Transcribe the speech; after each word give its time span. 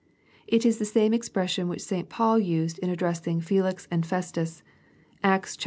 It 0.47 0.65
is 0.65 0.79
the 0.79 0.85
same 0.85 1.13
expression 1.13 1.67
which 1.67 1.83
St 1.83 2.09
Paul 2.09 2.39
used 2.39 2.79
in 2.79 2.89
addressing 2.89 3.39
Felix 3.39 3.87
and 3.91 4.03
Festus. 4.03 4.63
Acts 5.23 5.55
xxiv. 5.55 5.59